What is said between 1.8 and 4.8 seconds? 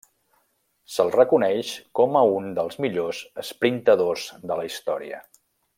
com a un dels millors esprintadors de la